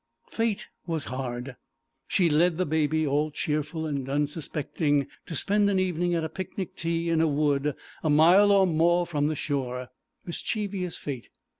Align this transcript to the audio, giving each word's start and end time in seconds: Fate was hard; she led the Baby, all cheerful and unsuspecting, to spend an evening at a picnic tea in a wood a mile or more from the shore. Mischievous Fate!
Fate 0.31 0.67
was 0.87 1.05
hard; 1.13 1.57
she 2.07 2.27
led 2.27 2.57
the 2.57 2.65
Baby, 2.65 3.05
all 3.05 3.29
cheerful 3.29 3.85
and 3.85 4.09
unsuspecting, 4.09 5.05
to 5.27 5.35
spend 5.35 5.69
an 5.69 5.77
evening 5.77 6.15
at 6.15 6.23
a 6.23 6.27
picnic 6.27 6.75
tea 6.75 7.07
in 7.11 7.21
a 7.21 7.27
wood 7.27 7.75
a 8.01 8.09
mile 8.09 8.51
or 8.51 8.65
more 8.65 9.05
from 9.05 9.27
the 9.27 9.35
shore. 9.35 9.89
Mischievous 10.25 10.97
Fate! 10.97 11.29